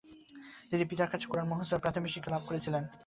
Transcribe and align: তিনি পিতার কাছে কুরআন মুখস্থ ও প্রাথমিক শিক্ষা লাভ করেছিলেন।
তিনি 0.69 0.83
পিতার 0.89 1.11
কাছে 1.11 1.25
কুরআন 1.27 1.47
মুখস্থ 1.49 1.71
ও 1.73 1.83
প্রাথমিক 1.83 2.11
শিক্ষা 2.13 2.33
লাভ 2.33 2.43
করেছিলেন। 2.47 2.83